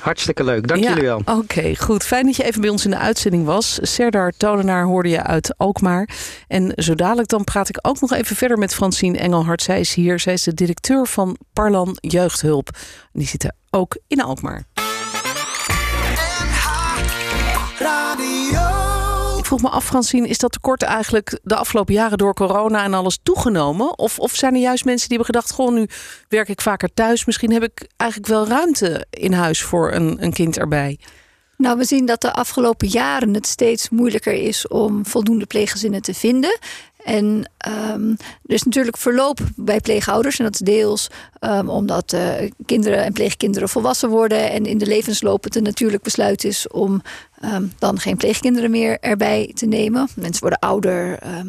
Hartstikke 0.00 0.44
leuk. 0.44 0.68
Dank 0.68 0.82
jullie 0.84 1.02
wel. 1.02 1.22
Oké, 1.24 1.74
goed. 1.76 2.04
Fijn 2.04 2.26
dat 2.26 2.36
je 2.36 2.44
even 2.44 2.60
bij 2.60 2.70
ons 2.70 2.84
in 2.84 2.90
de 2.90 2.98
uitzending 2.98 3.44
was. 3.44 3.78
Serdar 3.82 4.32
Tolenaar 4.36 4.84
hoorde 4.84 5.08
je 5.08 5.22
uit 5.22 5.54
Alkmaar. 5.56 6.08
En 6.48 6.72
zo 6.76 6.94
dadelijk 6.94 7.28
dan 7.28 7.44
praat 7.44 7.68
ik 7.68 7.78
ook 7.82 8.00
nog 8.00 8.12
even 8.12 8.36
verder 8.36 8.58
met 8.58 8.74
Francine 8.74 9.18
Engelhard. 9.18 9.62
Zij 9.62 9.80
is 9.80 9.94
hier. 9.94 10.18
Zij 10.20 10.32
is 10.32 10.42
de 10.42 10.54
directeur 10.54 11.06
van 11.06 11.36
Parlan 11.52 11.96
Jeugdhulp. 12.00 12.68
En 13.12 13.18
die 13.18 13.28
zitten 13.28 13.54
ook 13.70 13.96
in 14.06 14.22
Alkmaar. 14.22 14.64
Vroeg 19.50 19.62
me 19.62 19.76
af, 19.76 19.84
Francine, 19.84 20.28
is 20.28 20.38
dat 20.38 20.52
tekort 20.52 20.82
eigenlijk 20.82 21.38
de 21.42 21.56
afgelopen 21.56 21.94
jaren 21.94 22.18
door 22.18 22.34
corona 22.34 22.84
en 22.84 22.94
alles 22.94 23.18
toegenomen? 23.22 23.98
Of, 23.98 24.18
of 24.18 24.34
zijn 24.34 24.54
er 24.54 24.60
juist 24.60 24.84
mensen 24.84 25.08
die 25.08 25.16
hebben 25.16 25.34
gedacht, 25.34 25.54
goh, 25.54 25.72
nu 25.72 25.88
werk 26.28 26.48
ik 26.48 26.60
vaker 26.60 26.94
thuis. 26.94 27.24
Misschien 27.24 27.52
heb 27.52 27.62
ik 27.62 27.88
eigenlijk 27.96 28.30
wel 28.30 28.46
ruimte 28.46 29.06
in 29.10 29.32
huis 29.32 29.62
voor 29.62 29.92
een, 29.92 30.22
een 30.22 30.32
kind 30.32 30.58
erbij. 30.58 30.98
Nou, 31.56 31.78
we 31.78 31.84
zien 31.84 32.06
dat 32.06 32.20
de 32.20 32.32
afgelopen 32.32 32.88
jaren 32.88 33.34
het 33.34 33.46
steeds 33.46 33.88
moeilijker 33.88 34.32
is 34.32 34.68
om 34.68 35.06
voldoende 35.06 35.46
pleeggezinnen 35.46 36.02
te 36.02 36.14
vinden. 36.14 36.58
En 37.04 37.50
ehm, 37.56 38.10
er 38.46 38.54
is 38.54 38.62
natuurlijk 38.62 38.96
verloop 38.96 39.38
bij 39.56 39.80
pleegouders. 39.80 40.38
En 40.38 40.44
dat 40.44 40.54
is 40.54 40.60
deels 40.60 41.08
ehm, 41.38 41.68
omdat 41.68 42.12
eh, 42.12 42.50
kinderen 42.66 43.04
en 43.04 43.12
pleegkinderen 43.12 43.68
volwassen 43.68 44.08
worden. 44.08 44.50
En 44.50 44.66
in 44.66 44.78
de 44.78 44.86
levensloop 44.86 45.44
het 45.44 45.56
een 45.56 45.62
natuurlijk 45.62 46.02
besluit 46.02 46.44
is 46.44 46.68
om 46.68 47.02
ehm, 47.40 47.64
dan 47.78 47.98
geen 47.98 48.16
pleegkinderen 48.16 48.70
meer 48.70 48.98
erbij 49.00 49.50
te 49.54 49.66
nemen. 49.66 50.08
Mensen 50.16 50.40
worden 50.40 50.58
ouder. 50.58 51.18
ehm, 51.18 51.48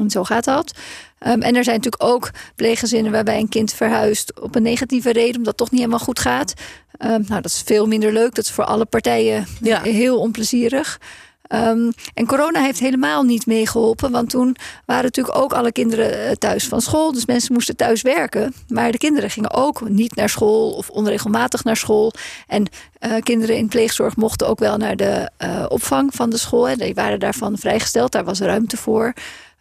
en 0.00 0.10
zo 0.10 0.24
gaat 0.24 0.44
dat. 0.44 0.72
Ehm, 1.18 1.40
en 1.40 1.56
er 1.56 1.64
zijn 1.64 1.76
natuurlijk 1.76 2.02
ook 2.02 2.30
pleeggezinnen 2.56 3.12
waarbij 3.12 3.38
een 3.38 3.48
kind 3.48 3.72
verhuist 3.72 4.40
op 4.40 4.54
een 4.54 4.62
negatieve 4.62 5.12
reden, 5.12 5.36
omdat 5.36 5.46
het 5.46 5.56
toch 5.56 5.70
niet 5.70 5.80
helemaal 5.80 6.04
goed 6.04 6.18
gaat. 6.18 6.54
Ehm, 6.98 7.10
nou, 7.10 7.40
dat 7.40 7.44
is 7.44 7.62
veel 7.64 7.86
minder 7.86 8.12
leuk. 8.12 8.34
Dat 8.34 8.44
is 8.44 8.50
voor 8.50 8.64
alle 8.64 8.84
partijen 8.84 9.46
Ja. 9.60 9.82
heel 9.82 10.18
onplezierig. 10.18 11.00
Ehm, 11.50 11.90
en 12.14 12.26
corona 12.26 12.62
heeft 12.62 12.78
helemaal 12.80 13.22
niet 13.22 13.46
meegeholpen, 13.46 14.10
want 14.10 14.30
toen 14.30 14.56
waren 14.84 15.04
natuurlijk 15.04 15.36
ook 15.36 15.52
alle 15.52 15.72
kinderen 15.72 16.26
eh, 16.26 16.32
thuis 16.32 16.66
van 16.68 16.80
school. 16.80 17.12
Dus 17.12 17.26
mensen 17.26 17.52
moesten 17.52 17.76
thuis 17.76 18.02
werken. 18.02 18.54
Maar 18.68 18.92
de 18.92 18.98
kinderen 18.98 19.30
gingen 19.30 19.52
ook 19.52 19.88
niet 19.88 20.14
naar 20.14 20.28
school 20.28 20.70
of 20.70 20.90
onregelmatig 20.90 21.64
naar 21.64 21.76
school. 21.76 22.12
En 22.46 22.66
eh, 22.98 23.12
kinderen 23.22 23.56
in 23.56 23.68
pleegzorg 23.68 24.16
mochten 24.16 24.48
ook 24.48 24.58
wel 24.58 24.76
naar 24.76 24.96
de 24.96 25.30
eh, 25.36 25.64
opvang 25.68 26.14
van 26.14 26.30
de 26.30 26.38
school. 26.38 26.68
En 26.68 26.78
die 26.78 26.94
waren 26.94 27.20
daarvan 27.20 27.58
vrijgesteld, 27.58 28.12
daar 28.12 28.24
was 28.24 28.40
ruimte 28.40 28.76
voor. 28.76 29.12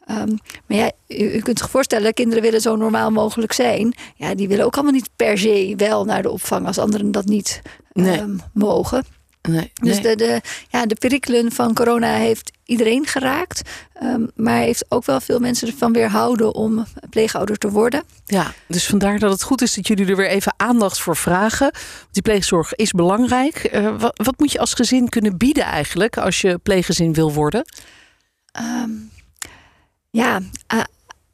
Ehm, 0.06 0.36
maar 0.66 0.78
ja, 0.78 0.92
u, 1.08 1.34
u 1.34 1.40
kunt 1.40 1.60
zich 1.60 1.70
voorstellen, 1.70 2.14
kinderen 2.14 2.44
willen 2.44 2.62
zo 2.62 2.76
normaal 2.76 3.12
mogelijk 3.12 3.54
zijn. 3.54 3.94
Ja, 4.16 4.36
die 4.36 4.48
willen 4.48 4.66
ook 4.66 4.76
allemaal 4.76 4.94
niet 4.94 5.10
per 5.16 5.38
se 5.38 5.74
wel 5.78 6.06
naar 6.06 6.22
de 6.22 6.32
opvang 6.32 6.68
als 6.68 6.78
anderen 6.78 7.12
dat 7.12 7.26
niet 7.26 7.62
Nee. 7.94 8.18
ehm, 8.18 8.38
mogen. 8.54 9.04
Nee, 9.42 9.72
Dus 9.82 10.02
nee. 10.02 10.16
de, 10.16 10.26
de, 10.26 10.42
ja, 10.70 10.86
de 10.86 10.96
perikelen 10.96 11.52
van 11.52 11.74
corona 11.74 12.14
heeft 12.14 12.52
iedereen 12.66 13.06
geraakt. 13.06 13.62
ehm, 13.94 14.26
maar 14.36 14.58
heeft 14.58 14.86
ook 14.90 15.06
wel 15.06 15.22
veel 15.22 15.40
mensen 15.40 15.68
ervan 15.68 15.94
weerhouden 15.94 16.56
om 16.56 16.86
pleegouder 17.10 17.58
te 17.58 17.70
worden. 17.70 18.04
Ja, 18.26 18.54
dus 18.68 18.86
vandaar 18.88 19.20
dat 19.20 19.32
het 19.32 19.44
goed 19.44 19.62
is 19.62 19.74
dat 19.74 19.88
jullie 19.88 20.06
er 20.08 20.16
weer 20.16 20.30
even 20.30 20.54
aandacht 20.58 21.00
voor 21.00 21.16
vragen. 21.16 21.72
Die 22.12 22.22
pleegzorg 22.22 22.76
is 22.76 22.92
belangrijk. 22.92 23.56
Eh, 23.56 23.96
wat, 24.00 24.18
wat 24.24 24.40
moet 24.40 24.52
je 24.52 24.60
als 24.60 24.74
gezin 24.74 25.10
kunnen 25.10 25.38
bieden 25.38 25.64
eigenlijk 25.64 26.18
als 26.18 26.42
je 26.42 26.58
pleeggezin 26.58 27.14
wil 27.14 27.34
worden? 27.34 27.66
Ehm, 28.52 28.90
ja, 30.10 30.40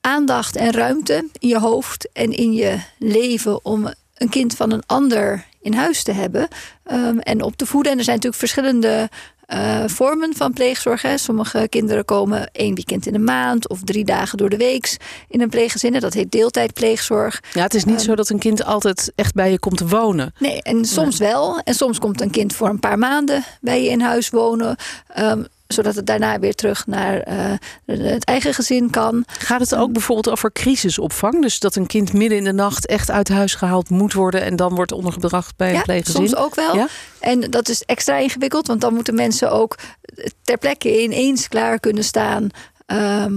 aandacht 0.01 0.55
en 0.55 0.71
ruimte 0.71 1.29
in 1.39 1.47
je 1.47 1.59
hoofd 1.59 2.09
en 2.13 2.31
in 2.31 2.53
je 2.53 2.79
leven 2.99 3.65
om 3.65 3.93
een 4.15 4.29
kind 4.29 4.55
van 4.55 4.71
een 4.71 4.83
ander 4.85 5.45
in 5.61 5.73
huis 5.73 6.03
te 6.03 6.11
hebben 6.11 6.47
ehm, 6.83 7.17
en 7.19 7.41
op 7.41 7.55
te 7.55 7.65
voeden. 7.65 7.91
En 7.91 7.97
er 7.97 8.03
zijn 8.03 8.15
natuurlijk 8.15 8.43
verschillende 8.43 9.09
eh, 9.45 9.83
vormen 9.85 10.35
van 10.35 10.53
pleegzorg. 10.53 11.01
Hè. 11.01 11.17
Sommige 11.17 11.67
kinderen 11.69 12.05
komen 12.05 12.49
één 12.51 12.75
weekend 12.75 13.05
in 13.05 13.13
de 13.13 13.19
maand 13.19 13.69
of 13.69 13.79
drie 13.83 14.05
dagen 14.05 14.37
door 14.37 14.49
de 14.49 14.57
week 14.57 14.97
in 15.29 15.41
een 15.41 15.49
pleeggezin. 15.49 15.99
Dat 15.99 16.13
heet 16.13 16.31
deeltijdpleegzorg. 16.31 17.41
Ja, 17.53 17.61
het 17.61 17.73
is 17.73 17.85
niet 17.85 17.95
Ehm. 17.95 18.03
zo 18.05 18.15
dat 18.15 18.29
een 18.29 18.39
kind 18.39 18.63
altijd 18.63 19.11
echt 19.15 19.33
bij 19.33 19.51
je 19.51 19.59
komt 19.59 19.79
wonen. 19.79 20.33
Nee, 20.39 20.61
en 20.61 20.85
soms 20.85 21.17
wel. 21.17 21.59
En 21.63 21.73
soms 21.73 21.99
komt 21.99 22.21
een 22.21 22.29
kind 22.31 22.53
voor 22.53 22.69
een 22.69 22.79
paar 22.79 22.97
maanden 22.97 23.43
bij 23.61 23.83
je 23.83 23.89
in 23.89 24.01
huis 24.01 24.29
wonen. 24.29 24.75
ehm, 25.07 25.43
zodat 25.75 25.95
het 25.95 26.05
daarna 26.05 26.39
weer 26.39 26.55
terug 26.55 26.87
naar 26.87 27.19
eh, 27.19 27.51
het 27.85 28.23
eigen 28.23 28.53
gezin 28.53 28.89
kan. 28.89 29.23
Gaat 29.27 29.59
het 29.59 29.75
ook 29.75 29.91
bijvoorbeeld 29.91 30.29
over 30.29 30.51
crisisopvang? 30.51 31.41
Dus 31.41 31.59
dat 31.59 31.75
een 31.75 31.87
kind 31.87 32.13
midden 32.13 32.37
in 32.37 32.43
de 32.43 32.53
nacht 32.53 32.85
echt 32.87 33.11
uit 33.11 33.29
huis 33.29 33.55
gehaald 33.55 33.89
moet 33.89 34.13
worden 34.13 34.41
en 34.41 34.55
dan 34.55 34.75
wordt 34.75 34.91
ondergebracht 34.91 35.55
bij 35.57 35.69
een 35.69 35.75
Ja, 35.75 35.81
pleeggezin? 35.81 36.27
soms 36.27 36.35
ook 36.35 36.55
wel. 36.55 36.75
Ja? 36.75 36.87
En 37.19 37.39
dat 37.39 37.69
is 37.69 37.83
extra 37.83 38.17
ingewikkeld, 38.17 38.67
want 38.67 38.81
dan 38.81 38.93
moeten 38.93 39.15
mensen 39.15 39.51
ook 39.51 39.75
ter 40.41 40.57
plekke 40.57 41.03
ineens 41.03 41.47
klaar 41.47 41.79
kunnen 41.79 42.03
staan. 42.03 42.49
ehm, 42.85 43.33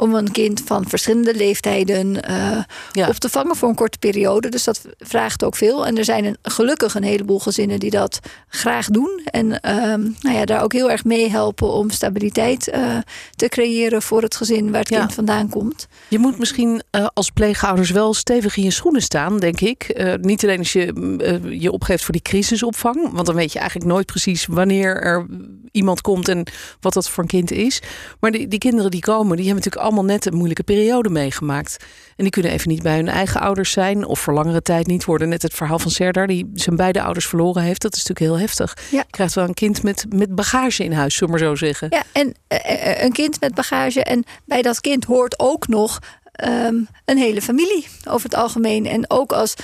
om 0.00 0.14
een 0.14 0.30
kind 0.32 0.62
van 0.64 0.84
verschillende 0.88 1.34
leeftijden 1.34 2.22
eh, 2.22 2.58
Ja. 2.92 3.08
op 3.08 3.14
te 3.14 3.28
vangen 3.28 3.56
voor 3.56 3.68
een 3.68 3.74
korte 3.74 3.98
periode. 3.98 4.48
Dus 4.48 4.64
dat 4.64 4.80
vraagt 4.98 5.44
ook 5.44 5.56
veel. 5.56 5.86
En 5.86 5.98
er 5.98 6.04
zijn 6.04 6.24
een, 6.24 6.36
gelukkig 6.42 6.94
een 6.94 7.02
heleboel 7.02 7.38
gezinnen 7.38 7.80
die 7.80 7.90
dat 7.90 8.18
graag 8.48 8.86
doen. 8.86 9.20
En 9.24 9.60
ehm, 9.60 10.00
nou 10.20 10.36
ja, 10.36 10.44
daar 10.44 10.62
ook 10.62 10.72
heel 10.72 10.90
erg 10.90 11.04
mee 11.04 11.30
helpen 11.30 11.72
om 11.72 11.90
stabiliteit 11.90 12.68
eh, 12.68 12.96
te 13.36 13.48
creëren 13.48 14.02
voor 14.02 14.22
het 14.22 14.36
gezin 14.36 14.70
waar 14.70 14.80
het 14.80 14.88
Ja. 14.88 14.98
kind 14.98 15.14
vandaan 15.14 15.48
komt. 15.48 15.86
Je 16.08 16.18
moet 16.18 16.38
misschien 16.38 16.82
eh, 16.90 17.06
als 17.14 17.30
pleegouders 17.30 17.90
wel 17.90 18.14
stevig 18.14 18.56
in 18.56 18.62
je 18.62 18.70
schoenen 18.70 19.02
staan, 19.02 19.38
denk 19.38 19.60
ik. 19.60 20.02
Niet 20.20 20.42
alleen 20.44 20.58
als 20.58 20.72
je 20.72 20.90
mm, 20.94 21.48
je 21.52 21.72
opgeeft 21.72 22.04
voor 22.04 22.12
die 22.12 22.22
crisisopvang, 22.22 23.10
want 23.12 23.26
dan 23.26 23.34
weet 23.34 23.52
je 23.52 23.58
eigenlijk 23.58 23.90
nooit 23.90 24.06
precies 24.06 24.46
wanneer 24.46 25.02
er 25.02 25.26
iemand 25.72 26.00
komt 26.00 26.28
en 26.28 26.46
wat 26.80 26.92
dat 26.92 27.08
voor 27.08 27.22
een 27.22 27.28
kind 27.28 27.50
is. 27.50 27.82
Maar 28.20 28.30
die, 28.30 28.48
die 28.48 28.58
kinderen 28.58 28.90
die 28.90 29.00
komen, 29.00 29.36
die 29.36 29.46
hebben 29.46 29.64
natuurlijk 29.64 29.89
allemaal 29.90 30.14
net 30.14 30.26
een 30.26 30.34
moeilijke 30.34 30.62
periode 30.62 31.10
meegemaakt. 31.10 31.76
En 32.16 32.24
die 32.24 32.30
kunnen 32.30 32.52
even 32.52 32.68
niet 32.68 32.82
bij 32.82 32.96
hun 32.96 33.08
eigen 33.08 33.40
ouders 33.40 33.70
zijn 33.70 34.04
of 34.04 34.20
voor 34.20 34.34
langere 34.34 34.62
tijd 34.62 34.86
niet 34.86 35.04
worden. 35.04 35.28
Net 35.28 35.42
het 35.42 35.54
verhaal 35.54 35.78
van 35.78 35.90
Serdar, 35.90 36.26
die 36.26 36.50
zijn 36.54 36.76
beide 36.76 37.02
ouders 37.02 37.26
verloren 37.26 37.62
heeft. 37.62 37.82
Dat 37.82 37.96
is 37.96 38.06
natuurlijk 38.06 38.32
heel 38.32 38.46
heftig. 38.46 38.76
Ja. 38.90 38.98
Je 38.98 39.10
krijgt 39.10 39.34
wel 39.34 39.44
een 39.44 39.54
kind 39.54 39.82
met, 39.82 40.04
met 40.08 40.34
bagage 40.34 40.84
in 40.84 40.92
huis, 40.92 41.14
zullen 41.14 41.34
we 41.34 41.40
maar 41.40 41.48
zo 41.48 41.54
zeggen. 41.54 41.86
Ja, 41.90 42.02
en 42.12 42.34
eh, 42.46 42.90
eh, 42.90 43.04
een 43.04 43.12
kind 43.12 43.40
met 43.40 43.54
bagage. 43.54 44.04
En 44.04 44.24
bij 44.44 44.62
dat 44.62 44.80
kind 44.80 45.04
hoort 45.04 45.38
ook 45.38 45.68
nog 45.68 45.98
ehm, 46.32 46.74
een 47.04 47.18
hele 47.18 47.42
familie 47.42 47.86
over 48.08 48.24
het 48.24 48.38
algemeen. 48.38 48.86
En 48.86 49.10
ook 49.10 49.32
als 49.32 49.54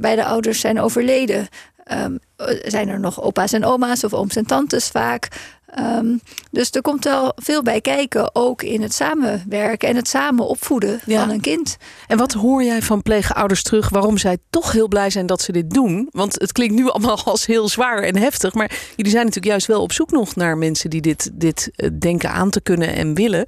beide 0.00 0.24
ouders 0.24 0.60
zijn 0.60 0.80
overleden, 0.80 1.48
ehm, 1.86 2.16
eh, 2.36 2.46
zijn 2.64 2.88
er 2.88 3.00
nog 3.00 3.22
opa's 3.22 3.52
en 3.52 3.64
oma's 3.64 4.04
of 4.04 4.14
ooms 4.14 4.36
en 4.36 4.46
tantes 4.46 4.88
vaak. 4.88 5.28
Ehm, 5.66 6.16
dus 6.50 6.70
er 6.70 6.80
komt 6.82 7.04
wel 7.04 7.32
veel 7.36 7.62
bij 7.62 7.80
kijken, 7.80 8.30
ook 8.34 8.62
in 8.62 8.82
het 8.82 8.94
samenwerken 8.94 9.88
en 9.88 9.96
het 9.96 10.08
samen 10.08 10.46
opvoeden 10.46 11.00
Ja. 11.06 11.20
van 11.20 11.30
een 11.30 11.40
kind. 11.40 11.76
En 12.06 12.18
wat 12.18 12.32
hoor 12.32 12.62
jij 12.62 12.82
van 12.82 13.02
pleegouders 13.02 13.62
terug 13.62 13.88
waarom 13.88 14.18
zij 14.18 14.38
toch 14.50 14.72
heel 14.72 14.88
blij 14.88 15.10
zijn 15.10 15.26
dat 15.26 15.42
ze 15.42 15.52
dit 15.52 15.70
doen? 15.70 16.08
Want 16.10 16.40
het 16.40 16.52
klinkt 16.52 16.74
nu 16.74 16.88
allemaal 16.90 17.24
als 17.24 17.46
heel 17.46 17.68
zwaar 17.68 18.02
en 18.02 18.16
heftig. 18.16 18.54
Maar 18.54 18.70
jullie 18.96 19.12
zijn 19.12 19.24
natuurlijk 19.24 19.52
juist 19.52 19.66
wel 19.66 19.82
op 19.82 19.92
zoek 19.92 20.10
nog 20.10 20.36
naar 20.36 20.58
mensen 20.58 20.90
die 20.90 21.00
dit, 21.00 21.30
dit 21.32 21.70
eh, 21.76 21.88
denken 21.98 22.30
aan 22.30 22.50
te 22.50 22.60
kunnen 22.60 22.94
en 22.94 23.14
willen. 23.14 23.46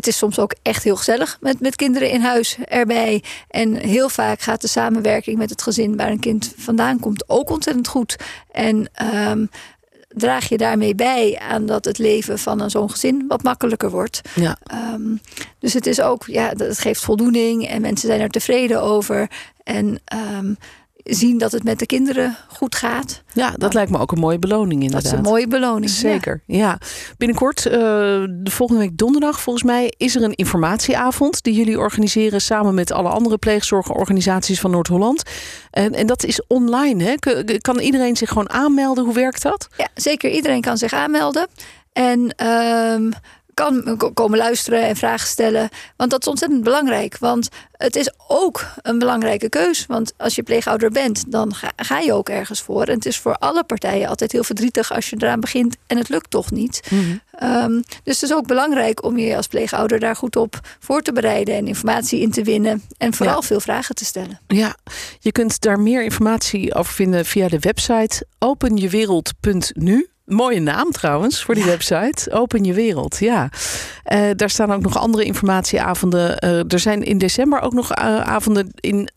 Het 0.00 0.08
is 0.08 0.16
soms 0.18 0.38
ook 0.38 0.54
echt 0.62 0.82
heel 0.84 0.96
gezellig 0.96 1.38
met, 1.40 1.60
met 1.60 1.76
kinderen 1.76 2.10
in 2.10 2.20
huis 2.20 2.56
erbij. 2.64 3.22
En 3.48 3.74
heel 3.74 4.08
vaak 4.08 4.40
gaat 4.40 4.60
de 4.60 4.68
samenwerking 4.68 5.38
met 5.38 5.50
het 5.50 5.62
gezin 5.62 5.96
waar 5.96 6.10
een 6.10 6.20
kind 6.20 6.52
vandaan 6.56 7.00
komt 7.00 7.24
ook 7.28 7.50
ontzettend 7.50 7.88
goed. 7.88 8.16
En 8.52 8.88
ehm, 8.92 9.46
draag 10.08 10.48
je 10.48 10.56
daarmee 10.56 10.94
bij 10.94 11.38
aan 11.48 11.66
dat 11.66 11.84
het 11.84 11.98
leven 11.98 12.38
van 12.38 12.60
een 12.60 12.70
zo'n 12.70 12.90
gezin 12.90 13.24
wat 13.28 13.42
makkelijker 13.42 13.90
wordt. 13.90 14.20
Ja. 14.34 14.56
Ehm, 14.62 15.16
dus 15.58 15.72
het 15.72 15.86
is 15.86 16.00
ook, 16.00 16.24
ja, 16.26 16.48
dat- 16.54 16.68
het 16.68 16.78
geeft 16.78 17.04
voldoening 17.04 17.68
en 17.68 17.80
mensen 17.80 18.08
zijn 18.08 18.20
er 18.20 18.28
tevreden 18.30 18.82
over. 18.82 19.30
En 19.64 20.00
ehm, 20.04 20.54
zien 21.04 21.38
dat 21.38 21.52
het 21.52 21.64
met 21.64 21.78
de 21.78 21.86
kinderen 21.86 22.36
goed 22.48 22.74
gaat. 22.74 23.22
Ja, 23.32 23.50
dat 23.56 23.74
lijkt 23.74 23.90
me 23.90 23.98
ook 23.98 24.12
een 24.12 24.18
mooie 24.18 24.38
beloning 24.38 24.68
Dat 24.80 24.82
inderdaad. 24.82 25.12
is 25.12 25.18
een 25.18 25.24
mooie 25.32 25.46
beloning. 25.48 25.90
Zeker, 25.90 26.42
ja. 26.46 26.78
Binnenkort, 27.16 27.66
eh, 27.66 27.72
de 28.28 28.50
volgende 28.50 28.82
week 28.82 28.98
donderdag 28.98 29.40
volgens 29.40 29.64
mij, 29.64 29.92
is 29.96 30.16
er 30.16 30.22
een 30.22 30.34
informatieavond 30.34 31.42
die 31.42 31.54
jullie 31.54 31.78
organiseren 31.78 32.40
samen 32.40 32.74
met 32.74 32.92
alle 32.92 33.08
andere 33.08 33.38
pleegzorgorganisaties 33.38 34.60
van 34.60 34.70
Noord-Holland. 34.70 35.22
En, 35.70 35.94
en 35.94 36.06
dat 36.06 36.24
is 36.24 36.42
online, 36.46 37.04
hè? 37.04 37.14
Kan 37.58 37.78
iedereen 37.78 38.16
zich 38.16 38.28
gewoon 38.28 38.50
aanmelden? 38.50 39.04
Hoe 39.04 39.14
werkt 39.14 39.42
dat? 39.42 39.68
Ja, 39.76 39.88
zeker. 39.94 40.30
Iedereen 40.30 40.60
kan 40.60 40.78
zich 40.78 40.92
aanmelden. 40.92 41.48
En 41.92 42.34
ehm, 42.36 43.10
kan 43.60 43.96
ko- 43.96 44.10
komen 44.12 44.38
luisteren 44.38 44.82
en 44.82 44.96
vragen 44.96 45.28
stellen. 45.28 45.68
Want 45.96 46.10
dat 46.10 46.20
is 46.20 46.26
ontzettend 46.28 46.62
belangrijk. 46.62 47.18
Want 47.18 47.48
het 47.72 47.96
is 47.96 48.10
ook 48.28 48.64
een 48.82 48.98
belangrijke 48.98 49.48
keus. 49.48 49.86
Want 49.86 50.12
als 50.16 50.34
je 50.34 50.42
pleegouder 50.42 50.90
bent, 50.90 51.24
dan 51.32 51.54
ga, 51.54 51.72
ga 51.76 51.98
je 51.98 52.12
ook 52.12 52.28
ergens 52.28 52.60
voor. 52.60 52.84
En 52.84 52.94
het 52.94 53.06
is 53.06 53.18
voor 53.18 53.34
alle 53.34 53.64
partijen 53.64 54.08
altijd 54.08 54.32
heel 54.32 54.44
verdrietig 54.44 54.92
als 54.92 55.10
je 55.10 55.16
eraan 55.18 55.40
begint 55.40 55.76
en 55.86 55.96
het 55.96 56.08
lukt 56.08 56.30
toch 56.30 56.50
niet. 56.50 56.80
Ehm, 57.38 57.72
dus 58.04 58.20
het 58.20 58.30
is 58.30 58.32
ook 58.34 58.46
belangrijk 58.46 59.04
om 59.04 59.18
je 59.18 59.36
als 59.36 59.46
pleegouder 59.46 59.98
daar 60.00 60.16
goed 60.16 60.36
op 60.36 60.60
voor 60.78 61.02
te 61.02 61.12
bereiden 61.12 61.54
en 61.54 61.66
informatie 61.66 62.20
in 62.20 62.30
te 62.30 62.42
winnen. 62.42 62.82
En 62.98 63.14
vooral 63.14 63.40
Ja. 63.40 63.46
veel 63.46 63.60
vragen 63.60 63.94
te 63.94 64.04
stellen. 64.04 64.40
Ja, 64.46 64.76
je 65.18 65.32
kunt 65.32 65.60
daar 65.60 65.80
meer 65.80 66.02
informatie 66.04 66.74
over 66.74 66.92
vinden 66.92 67.24
via 67.24 67.48
de 67.48 67.58
website 67.58 68.26
openjewereld.nu. 68.38 70.08
Mooie 70.30 70.60
naam 70.60 70.90
trouwens 70.90 71.42
voor 71.42 71.54
die 71.54 71.64
website. 71.64 72.32
Open 72.32 72.64
je 72.64 72.74
wereld, 72.74 73.18
ja. 73.18 73.50
Eh, 74.02 74.30
daar 74.36 74.50
staan 74.50 74.72
ook 74.72 74.82
nog 74.82 74.98
andere 74.98 75.24
informatieavonden. 75.24 76.38
Eh, 76.38 76.72
er 76.72 76.78
zijn 76.78 77.02
in 77.02 77.18
december 77.18 77.60
ook 77.60 77.72
nog 77.72 77.92
eh, 77.92 78.20
avonden 78.20 78.70
in, 78.74 79.08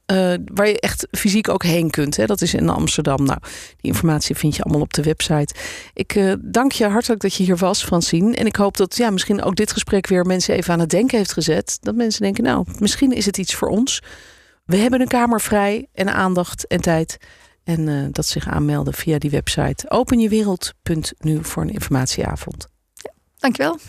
waar 0.54 0.68
je 0.68 0.80
echt 0.80 1.08
fysiek 1.12 1.50
ook 1.50 1.64
heen 1.64 1.90
kunt. 1.90 2.18
Hè. 2.18 2.26
Dat 2.26 2.42
is 2.42 2.54
in 2.54 2.70
Amsterdam. 2.70 3.24
Nou, 3.24 3.38
die 3.82 3.92
informatie 3.92 4.36
vind 4.36 4.56
je 4.56 4.64
allemaal 4.64 4.82
op 4.82 4.94
de 4.94 5.04
website. 5.04 5.56
Ik 5.94 6.38
dank 6.42 6.72
je 6.72 6.88
hartelijk 6.88 7.22
dat 7.22 7.34
je 7.34 7.44
hier 7.44 7.58
was, 7.58 7.84
Francine. 7.84 8.36
En 8.36 8.46
ik 8.46 8.56
hoop 8.56 8.78
dat 8.78 8.98
ja, 8.98 9.10
misschien 9.10 9.44
ook 9.44 9.56
dit 9.56 9.72
gesprek 9.72 10.08
weer 10.08 10.26
mensen 10.26 10.56
even 10.56 10.74
aan 10.74 10.80
het 10.80 10.90
denken 10.90 11.18
heeft 11.18 11.34
gezet. 11.34 11.78
Dat 11.82 11.96
mensen 11.96 12.22
denken, 12.22 12.44
nou, 12.44 12.66
misschien 12.80 13.12
is 13.12 13.26
het 13.26 13.38
iets 13.38 13.56
voor 13.56 13.70
ons. 13.70 14.02
We 14.66 14.78
hebben 14.78 15.02
een 15.02 15.08
kamer 15.08 15.42
vrij 15.42 15.88
en 15.94 16.14
aandacht 16.14 16.68
en 16.68 16.82
tijd. 16.82 17.18
En 17.64 17.88
eh, 17.88 18.06
dat 18.12 18.26
zich 18.26 18.48
aanmelden 18.48 18.94
via 18.94 19.18
die 19.18 19.30
website 19.30 19.90
openjewereld.nu 19.90 21.44
voor 21.44 21.64
een 21.64 21.74
informatieavond. 21.74 22.68
Dankjewel. 23.38 23.80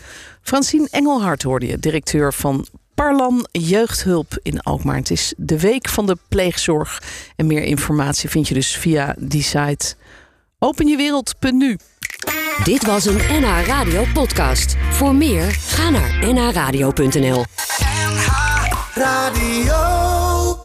Francine 0.41 0.87
Engelhard 0.91 1.43
hoorde 1.43 1.67
je, 1.67 1.79
directeur 1.79 2.33
van 2.33 2.67
Parlan 2.95 3.47
Jeugdhulp 3.51 4.37
in 4.41 4.59
Alkmaar. 4.59 4.95
Het 4.95 5.11
is 5.11 5.33
de 5.37 5.59
week 5.59 5.89
van 5.89 6.05
de 6.05 6.17
pleegzorg. 6.27 7.01
En 7.35 7.47
meer 7.47 7.63
informatie 7.63 8.29
vind 8.29 8.47
je 8.47 8.53
dus 8.53 8.75
via 8.75 9.15
die 9.17 9.43
site 9.43 9.95
openjewereld.nu. 10.59 11.77
Dit 12.63 12.85
was 12.85 13.05
een 13.05 13.17
NH 13.17 13.65
Radio 13.65 14.05
podcast. 14.13 14.75
Voor 14.89 15.15
meer, 15.15 15.51
ga 15.51 15.89
naar 15.89 16.33
nhradio.nl. 16.33 17.45
Radio. 18.93 20.14